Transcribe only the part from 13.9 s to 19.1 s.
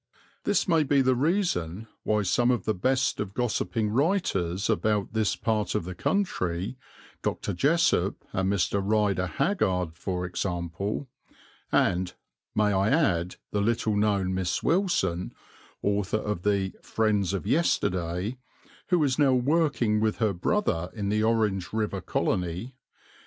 known Miss Wilson, author of the Friends of Yesterday, who